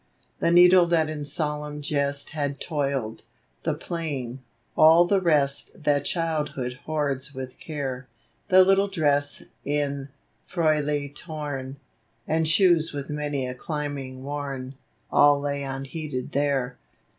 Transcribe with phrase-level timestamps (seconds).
[0.39, 3.21] The needle that in solemn jest Had toiled—
[3.65, 4.39] the plaything—
[4.75, 8.07] all the rest That childhood hoards with care;
[8.47, 10.09] The little dress in
[10.47, 11.77] frolic torn,
[12.27, 14.73] And shoes with many a climbing worn,
[15.11, 16.79] All lay unheeded there.